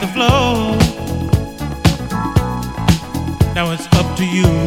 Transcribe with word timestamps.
the 0.00 0.06
flow. 0.08 0.76
Now 3.54 3.70
it's 3.72 3.86
up 3.98 4.16
to 4.16 4.24
you. 4.24 4.59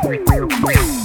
Thank 0.00 0.96
you. 0.96 1.01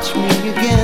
touch 0.00 0.16
me 0.16 0.48
again. 0.48 0.79